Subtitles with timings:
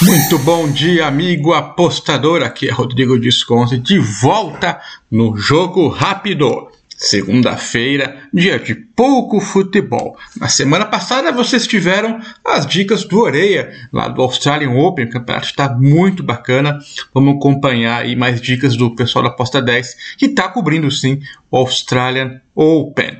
[0.00, 2.42] Muito bom dia, amigo apostador.
[2.42, 6.68] Aqui é Rodrigo Disconte de volta no Jogo Rápido.
[6.96, 10.16] Segunda-feira, dia de pouco futebol.
[10.36, 15.06] Na semana passada vocês tiveram as dicas do Oreia, lá do Australian Open.
[15.06, 16.78] O campeonato está muito bacana.
[17.12, 21.20] Vamos acompanhar aí mais dicas do pessoal da Aposta 10, que está cobrindo sim
[21.50, 23.18] o Australian Open.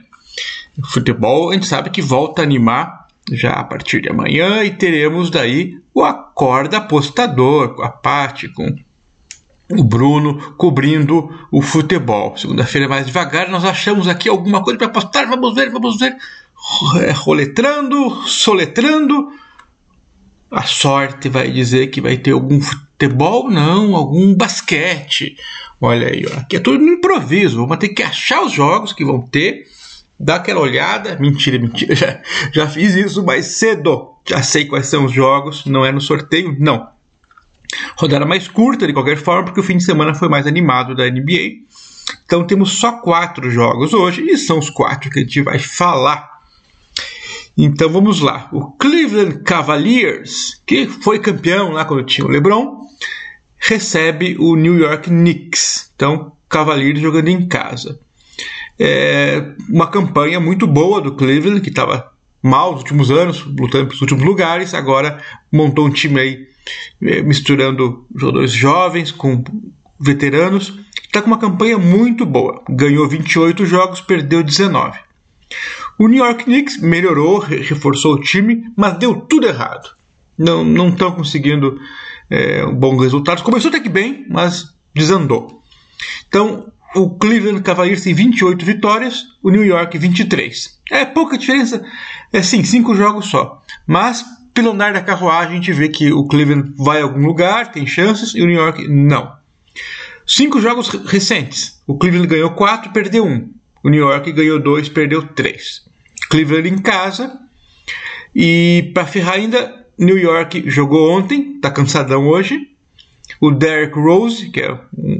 [0.80, 2.97] O futebol a gente sabe que volta a animar
[3.32, 8.76] já a partir de amanhã e teremos daí o Acorda Apostador com a Paty, com
[9.70, 12.36] o Bruno cobrindo o futebol.
[12.36, 16.16] Segunda-feira é mais devagar, nós achamos aqui alguma coisa para apostar, vamos ver, vamos ver.
[17.02, 19.32] É, roletrando, soletrando.
[20.50, 25.36] A sorte vai dizer que vai ter algum futebol, não, algum basquete.
[25.80, 26.40] Olha aí, ó.
[26.40, 27.58] aqui é tudo no improviso.
[27.58, 29.66] Vamos ter que achar os jogos que vão ter
[30.18, 31.16] dá aquela olhada.
[31.18, 32.20] Mentira, mentira, já,
[32.52, 34.14] já fiz isso mais cedo.
[34.26, 36.88] Já sei quais são os jogos, não é no sorteio, não.
[37.96, 41.08] Rodada mais curta, de qualquer forma, porque o fim de semana foi mais animado da
[41.08, 41.66] NBA.
[42.24, 46.38] Então temos só quatro jogos hoje, e são os quatro que a gente vai falar.
[47.56, 48.48] Então vamos lá.
[48.52, 52.86] O Cleveland Cavaliers, que foi campeão lá quando tinha o LeBron,
[53.58, 55.90] recebe o New York Knicks.
[55.94, 57.98] Então, Cavaliers jogando em casa
[58.78, 62.12] é, uma campanha muito boa do Cleveland, que estava
[62.42, 66.46] mal nos últimos anos, lutando pelos últimos lugares, agora montou um time aí
[67.02, 69.42] é, misturando jogadores jovens com
[69.98, 72.62] veteranos, está com uma campanha muito boa.
[72.68, 74.98] Ganhou 28 jogos, perdeu 19.
[75.98, 79.90] O New York Knicks melhorou, reforçou o time, mas deu tudo errado.
[80.36, 81.80] Não estão conseguindo
[82.30, 83.42] é, bons resultados.
[83.42, 85.60] Começou até que bem, mas desandou.
[86.28, 90.78] Então, o Cleveland Cavaliers tem 28 vitórias, o New York 23.
[90.90, 91.84] É pouca diferença,
[92.32, 93.62] é sim, cinco jogos só.
[93.86, 94.24] Mas
[94.54, 97.86] pelo andar da carruagem a gente vê que o Cleveland vai a algum lugar, tem
[97.86, 99.36] chances, e o New York não.
[100.26, 101.80] Cinco jogos recentes.
[101.86, 103.28] O Cleveland ganhou 4, perdeu 1.
[103.28, 103.52] Um.
[103.84, 105.84] O New York ganhou 2, perdeu 3.
[106.28, 107.38] Cleveland em casa.
[108.34, 112.58] E para ferrar ainda, New York jogou ontem, está cansadão hoje.
[113.40, 115.17] O Derek Rose, que é um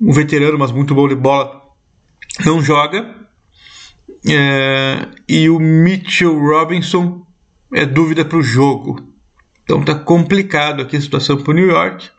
[0.00, 1.62] um veterano, mas muito bom de bola,
[2.44, 3.16] não joga.
[4.28, 7.26] É, e o Mitchell Robinson
[7.72, 9.08] é dúvida para o jogo.
[9.64, 12.10] Então tá complicado aqui a situação para o New York.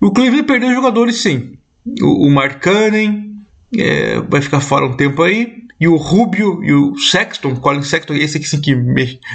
[0.00, 1.58] O Cleveland perdeu jogadores sim.
[2.00, 3.32] O, o Mark Cannon
[3.76, 5.62] é, vai ficar fora um tempo aí.
[5.78, 8.74] E o Rubio e o Sexton, Colin Sexton, esse aqui sim que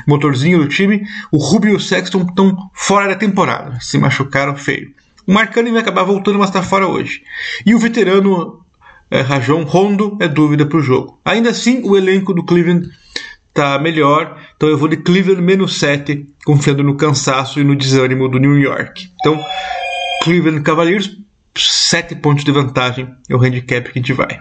[0.07, 3.77] motorzinho do time, o Rubio e o Sexton estão fora da temporada.
[3.81, 4.93] Se machucaram feio.
[5.27, 7.21] O Marcani vai acabar voltando, mas está fora hoje.
[7.65, 8.65] E o veterano
[9.11, 11.19] é, Rajon Rondo é dúvida para o jogo.
[11.25, 12.89] Ainda assim, o elenco do Cleveland
[13.49, 18.29] está melhor, então eu vou de Cleveland menos 7, confiando no cansaço e no desânimo
[18.29, 19.09] do New York.
[19.19, 19.43] Então,
[20.23, 21.17] Cleveland Cavaliers,
[21.57, 24.39] 7 pontos de vantagem é o handicap que a gente vai.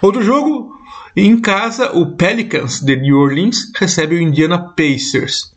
[0.00, 0.72] Outro jogo,
[1.14, 5.54] em casa, o Pelicans de New Orleans recebe o Indiana Pacers.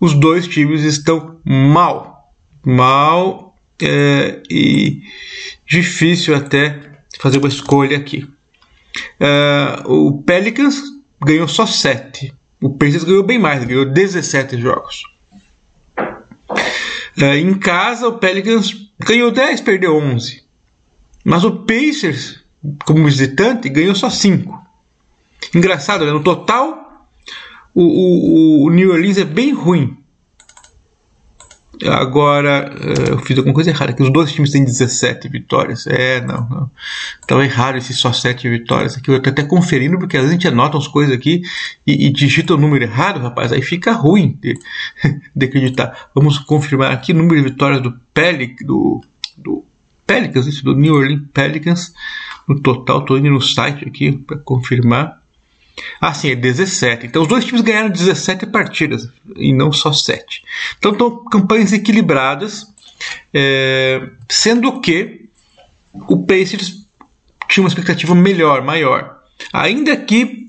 [0.00, 2.32] Os dois times estão mal.
[2.64, 3.47] Mal
[3.82, 5.02] é, e
[5.66, 6.80] difícil até
[7.18, 8.28] fazer uma escolha aqui.
[9.20, 10.82] É, o Pelicans
[11.24, 12.34] ganhou só 7.
[12.60, 15.02] O Pacers ganhou bem mais, ganhou 17 jogos.
[17.20, 20.42] É, em casa, o Pelicans ganhou 10, perdeu 11.
[21.24, 22.42] Mas o Pacers,
[22.84, 24.66] como visitante, ganhou só 5.
[25.54, 26.12] Engraçado, né?
[26.12, 27.08] no total,
[27.74, 29.96] o, o, o New Orleans é bem ruim.
[31.86, 35.86] Agora, eh, eu fiz alguma coisa errada, que os dois times têm 17 vitórias.
[35.86, 36.70] É, não, não.
[37.20, 39.10] Estava errado esse só 7 vitórias aqui.
[39.10, 41.42] Eu tô até conferindo, porque às vezes a gente anota as coisas aqui
[41.86, 43.52] e, e digita o número errado, rapaz.
[43.52, 44.58] Aí fica ruim de,
[45.34, 46.08] de acreditar.
[46.14, 49.04] Vamos confirmar aqui o número de vitórias do Pelic, do,
[49.36, 49.64] do
[50.06, 51.92] Pelicans, isso, do New Orleans Pelicans.
[52.48, 55.17] No total, estou indo no site aqui para confirmar.
[56.00, 57.06] Ah, sim, é 17.
[57.06, 60.42] Então os dois times ganharam 17 partidas e não só 7.
[60.78, 62.66] Então estão campanhas equilibradas,
[63.32, 65.28] é, sendo que
[65.92, 66.86] o Pacers
[67.48, 69.18] tinha uma expectativa melhor, maior.
[69.52, 70.48] Ainda que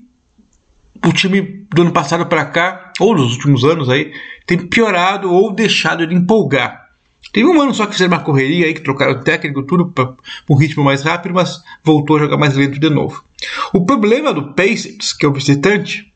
[1.04, 4.12] o time do ano passado para cá, ou nos últimos anos aí,
[4.46, 6.89] tem piorado ou deixado de empolgar.
[7.32, 10.14] Teve um ano só que fizeram uma correria aí, que trocaram o técnico, tudo para
[10.48, 13.22] um ritmo mais rápido, mas voltou a jogar mais lento de novo.
[13.72, 16.12] O problema do Pacers, que é o visitante,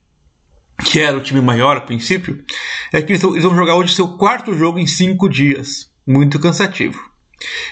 [0.85, 2.45] que era o time maior a princípio,
[2.93, 5.91] é que eles vão jogar hoje seu quarto jogo em cinco dias.
[6.07, 7.01] Muito cansativo.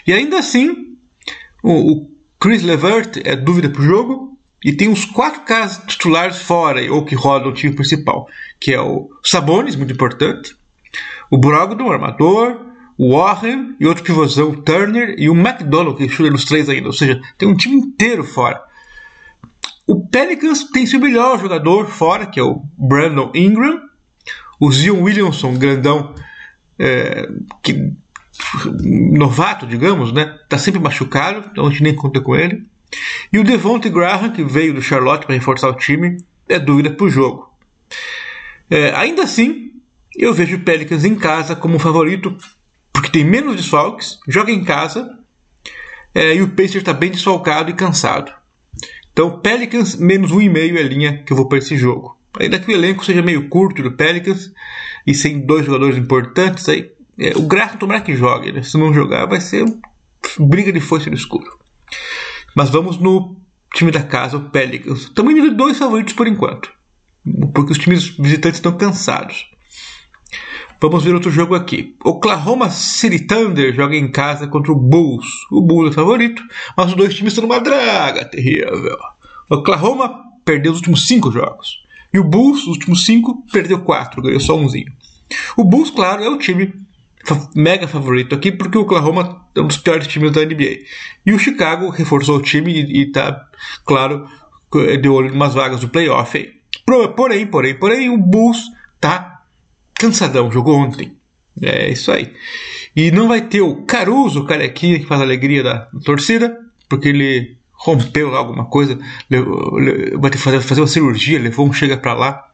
[0.07, 0.97] E ainda assim,
[1.63, 2.09] o,
[2.39, 7.05] Chris Levert é dúvida para o jogo, e tem os quatro caras titulares fora, ou
[7.05, 8.29] que rodam o time principal,
[8.61, 10.57] que é o Sabonis, muito importante,
[11.31, 16.45] o Brogdon, armador, Warren e outro pivôzão, o Turner e o McDonald, que chuta nos
[16.45, 16.87] três ainda.
[16.87, 18.63] Ou seja, tem um time inteiro fora.
[19.87, 23.81] O Pelicans tem seu melhor jogador fora, que é o Brandon Ingram.
[24.61, 26.15] O Zion Williamson, grandão,
[26.79, 27.29] é,
[27.63, 27.93] que,
[28.85, 30.39] novato, digamos, né?
[30.49, 32.65] Tá sempre machucado, então a gente nem conta com ele.
[33.33, 36.19] E o Devonte Graham, que veio do Charlotte para reforçar o time,
[36.49, 37.53] é dúvida para o jogo.
[38.71, 39.73] É, ainda assim,
[40.17, 42.37] eu vejo o Pelicans em casa como favorito,
[43.03, 45.19] porque tem menos desfalques, joga em casa,
[46.15, 48.33] é, e o Pacers está bem desfalcado e cansado.
[49.13, 52.17] Então, Pelicans menos 1,5 é a linha que eu vou para esse jogo.
[52.39, 54.53] Ainda que o elenco seja meio curto do Pelicans
[55.05, 58.53] e sem dois jogadores importantes, aí é, o Graham tomara que jogue.
[58.53, 58.63] Né?
[58.63, 59.65] Se não jogar, vai ser
[60.39, 61.59] briga de foice no escuro.
[62.55, 63.37] Mas vamos no
[63.75, 65.01] time da casa, o Pelicans.
[65.01, 66.73] Estamos indo dois favoritos por enquanto,
[67.53, 69.51] porque os times visitantes estão cansados.
[70.83, 71.95] Vamos ver outro jogo aqui.
[72.05, 75.29] Oklahoma City Thunder joga em casa contra o Bulls.
[75.49, 76.43] O Bulls é favorito,
[76.77, 78.99] mas os dois times estão numa draga terrível.
[79.49, 81.85] Oklahoma perdeu os últimos cinco jogos.
[82.13, 84.93] E o Bulls, os últimos cinco, perdeu quatro, ganhou só umzinho.
[85.57, 86.75] O Bulls, claro, é o time
[87.55, 90.81] mega favorito aqui, porque o Oklahoma é um dos piores times da NBA.
[91.25, 93.47] E o Chicago reforçou o time e, está,
[93.85, 94.27] claro,
[95.01, 96.55] de olho em umas vagas do playoff aí.
[97.15, 98.65] Porém, porém, porém, o Bulls
[99.01, 99.32] tá
[100.03, 101.17] cansadão, jogou ontem.
[101.61, 102.33] É isso aí.
[102.97, 106.59] E não vai ter o Caruso, o carequinha que faz a alegria da torcida,
[106.89, 108.99] porque ele rompeu alguma coisa,
[110.19, 112.49] vai ter que fazer, fazer uma cirurgia, levou um chega para lá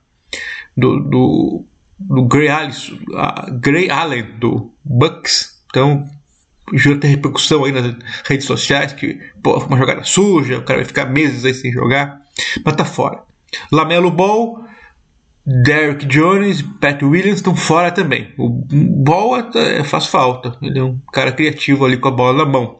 [0.76, 1.64] do, do,
[1.98, 2.48] do Gray,
[3.60, 5.62] Gray Allen do Bucks.
[5.70, 6.04] Então,
[6.74, 7.94] já tem repercussão aí nas
[8.24, 12.20] redes sociais que pô, uma jogada suja, o cara vai ficar meses aí sem jogar,
[12.64, 13.22] mas tá fora.
[13.72, 14.67] Lamelo Ball
[15.46, 18.34] Derrick Jones Pat Williams estão fora também.
[18.36, 22.50] O Ball é, faz falta, ele é um cara criativo ali com a bola na
[22.50, 22.78] mão.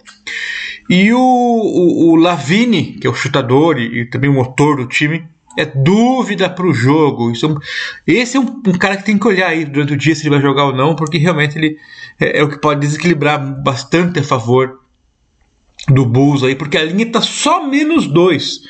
[0.88, 4.86] E o, o, o Lavine, que é o chutador e, e, também o motor do
[4.86, 5.24] time,
[5.56, 7.30] é dúvida para o jogo.
[7.30, 7.58] Isso é um,
[8.06, 10.30] esse é um, um, cara que tem que olhar aí durante o dia se ele
[10.30, 11.78] vai jogar ou não, porque realmente ele
[12.18, 14.80] é, é o que pode desequilibrar bastante a favor
[15.88, 18.60] do Bulls aí, porque a linha está só menos dois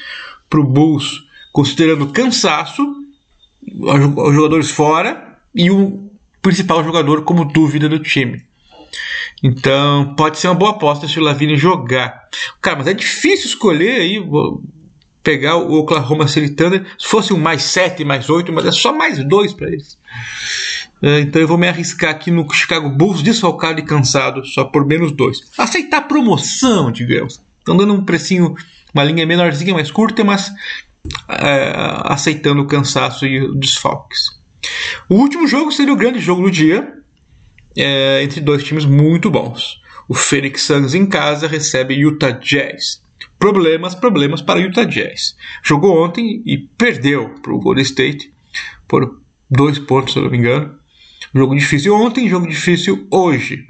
[0.49, 2.98] para o Bulls, considerando cansaço
[3.75, 6.11] os jogadores fora e o
[6.41, 8.47] principal jogador como dúvida do time.
[9.43, 12.23] Então, pode ser uma boa aposta se o Lavine jogar.
[12.61, 14.21] Cara, mas é difícil escolher aí,
[15.23, 16.87] pegar o Oklahoma City Thunder.
[16.99, 19.99] Se fosse um mais 7, mais 8, mas é só mais 2 para eles.
[21.01, 24.85] É, então eu vou me arriscar aqui no Chicago Bulls desfalcado e cansado, só por
[24.85, 25.53] menos 2.
[25.57, 27.41] Aceitar promoção, digamos.
[27.59, 28.55] Estão dando um precinho,
[28.93, 30.51] uma linha menorzinha, mais curta, mas
[31.27, 34.39] aceitando o cansaço e os desfalques.
[35.09, 36.93] O último jogo seria o grande jogo do dia,
[37.77, 39.81] é, entre dois times muito bons.
[40.09, 43.03] O Phoenix Suns em casa recebe Utah Jazz.
[43.39, 45.37] Problemas, problemas para Utah Jazz.
[45.63, 48.33] Jogou ontem e perdeu para o Golden State
[48.87, 49.21] por
[49.51, 50.79] dois pontos, se eu não me engano.
[51.35, 53.67] Jogo difícil ontem, jogo difícil hoje.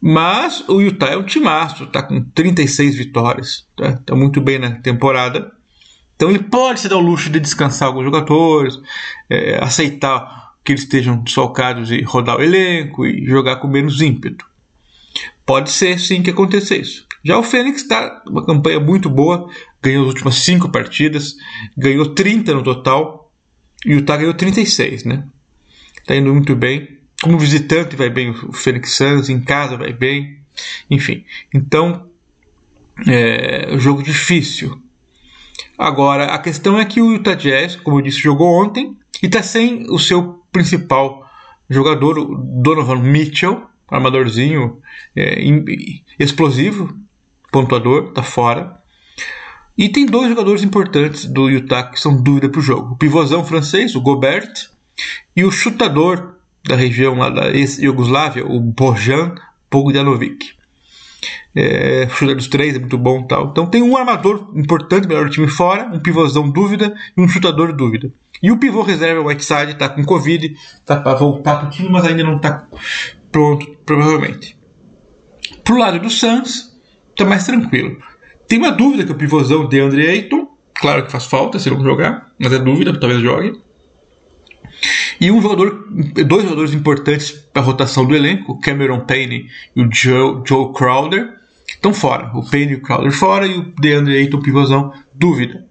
[0.00, 4.72] Mas o Utah é um timaço, está com 36 vitórias, está tá muito bem na
[4.72, 5.52] temporada.
[6.20, 8.78] Então ele pode se dar o luxo de descansar alguns jogadores,
[9.26, 14.44] é, aceitar que eles estejam desfalcados e rodar o elenco e jogar com menos ímpeto.
[15.46, 17.06] Pode ser sim que aconteça isso.
[17.24, 19.48] Já o Fênix está uma campanha muito boa,
[19.82, 21.36] ganhou as últimas cinco partidas,
[21.74, 23.32] ganhou 30 no total
[23.86, 25.24] e o Utah ganhou 36, né?
[25.96, 26.98] Está indo muito bem.
[27.22, 30.40] Como visitante vai bem o Phoenix Suns, em casa vai bem,
[30.90, 31.24] enfim.
[31.54, 32.10] Então,
[33.08, 34.82] é um jogo difícil
[35.78, 39.42] Agora, a questão é que o Utah Jazz, como eu disse, jogou ontem e está
[39.42, 41.28] sem o seu principal
[41.68, 44.80] jogador, o Donovan Mitchell, armadorzinho
[45.14, 45.40] é,
[46.18, 46.96] explosivo,
[47.50, 48.80] pontuador, está fora.
[49.76, 53.44] E tem dois jogadores importantes do Utah que são dúvida para o jogo: o pivôzão
[53.44, 54.52] francês, o Gobert,
[55.34, 59.34] e o chutador da região lá da ex-Yugoslávia, o Bojan
[59.70, 60.59] Bogdanovic.
[61.54, 63.48] É, chute dos três é muito bom tal.
[63.50, 68.10] Então tem um armador importante, melhor time fora, um pivôzão dúvida e um chutador dúvida.
[68.42, 72.04] E o pivô reserva, Whiteside, está com Covid, está para voltar para o time, mas
[72.06, 72.66] ainda não está
[73.30, 74.58] pronto, provavelmente.
[75.62, 76.78] Pro lado do Suns,
[77.10, 77.98] está mais tranquilo.
[78.48, 81.82] Tem uma dúvida que o pivôzão de Andre Ayton, claro que faz falta se não
[81.82, 83.60] jogar, mas é dúvida, talvez jogue.
[85.20, 85.86] E um jogador,
[86.26, 91.34] dois jogadores importantes para a rotação do elenco, Cameron Payne e o Joe, Joe Crowder,
[91.68, 92.30] estão fora.
[92.34, 95.66] O Payne e o Crowder fora e o DeAndre Ayton, pivôzão, dúvida.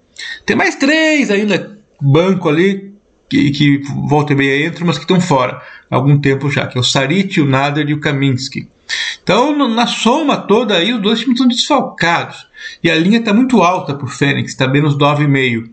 [0.46, 2.94] Tem mais três ainda, banco ali,
[3.28, 6.76] que, que volta e meia entram, mas que estão fora há algum tempo já, que
[6.76, 8.68] é o Sarit, o Nader e o Kaminsky.
[9.22, 12.48] Então, na soma toda aí, os dois times estão desfalcados.
[12.82, 15.70] E a linha está muito alta para o Fênix, está menos 9,5.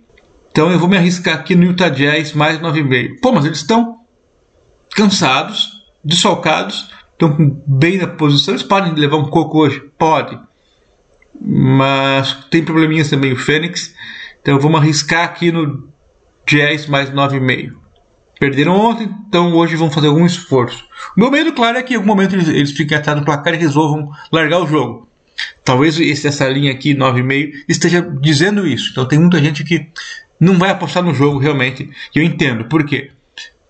[0.57, 3.19] Então eu vou me arriscar aqui no Utah Jazz mais 9,5.
[3.21, 3.99] Pô, mas eles estão
[4.95, 8.55] cansados, desfalcados, estão bem na posição.
[8.55, 9.79] Eles podem levar um coco hoje?
[9.99, 10.35] Pode.
[11.39, 13.93] Mas tem probleminhas também o Fênix.
[14.41, 15.89] Então vamos arriscar aqui no
[16.47, 17.73] Jazz mais 9,5.
[18.39, 20.85] Perderam ontem, então hoje vão fazer algum esforço.
[21.15, 23.53] O meu medo, claro, é que em algum momento eles, eles fiquem atrás no placar
[23.53, 25.07] e resolvam largar o jogo.
[25.63, 28.89] Talvez essa linha aqui, 9,5, esteja dizendo isso.
[28.89, 29.91] Então tem muita gente que
[30.39, 31.89] não vai apostar no jogo realmente.
[32.15, 32.65] E eu entendo.
[32.65, 33.11] Por quê?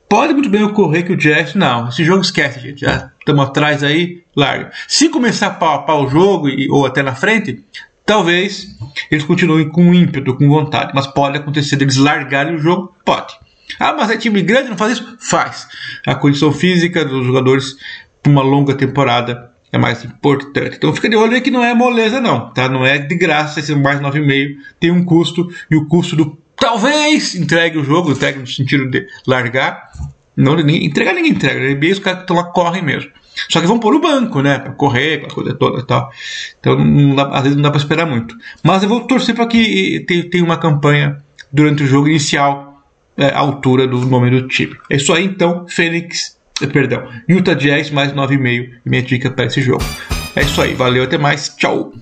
[0.10, 2.82] Pode muito bem ocorrer que o Jazz, não, esse jogo esquece, gente.
[2.82, 4.72] Já estamos atrás aí, larga.
[4.88, 7.62] Se começar a pau a pau o jogo, e, ou até na frente,
[8.06, 8.68] talvez
[9.12, 10.94] eles continuem com ímpeto, com vontade.
[10.96, 12.96] Mas pode acontecer deles largarem o jogo?
[13.04, 13.38] Pode.
[13.78, 15.18] Ah, mas é time grande, não faz isso?
[15.20, 15.68] Faz.
[16.06, 17.76] A condição física dos jogadores
[18.24, 20.78] para uma longa temporada é mais importante.
[20.78, 22.70] Então fica de olho aí que não é moleza não, tá?
[22.70, 27.36] Não é de graça esse mais 9,5, tem um custo e o custo do talvez
[27.36, 29.92] entregue o jogo, entregue no sentido de largar.
[30.36, 31.60] Não, entregar ninguém entrega.
[31.60, 33.12] Na NBA os caras que estão lá correm mesmo.
[33.50, 34.60] Só que vão pôr o banco, né?
[34.60, 36.12] Pra correr, aquela coisa toda e tal.
[36.60, 38.36] Então, dá, às vezes não dá pra esperar muito.
[38.64, 41.18] Mas eu vou torcer para que tenha uma campanha
[41.52, 42.84] durante o jogo inicial
[43.18, 44.76] é, altura do nome do time.
[44.90, 45.66] É isso aí, então.
[45.68, 48.70] Fênix, eh, perdão, Utah Jazz mais 9,5.
[48.86, 49.84] Minha dica para esse jogo.
[50.36, 50.74] É isso aí.
[50.74, 51.50] Valeu, até mais.
[51.56, 51.94] Tchau.